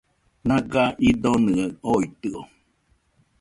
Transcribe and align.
Naga 0.47 0.83
idonɨaɨ 1.09 1.65
oitɨo 1.93 2.41